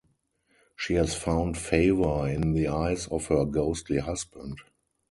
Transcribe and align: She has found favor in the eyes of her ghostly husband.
She 0.75 0.95
has 0.95 1.13
found 1.13 1.59
favor 1.59 2.27
in 2.27 2.53
the 2.53 2.67
eyes 2.69 3.05
of 3.09 3.27
her 3.27 3.45
ghostly 3.45 3.99
husband. 3.99 4.57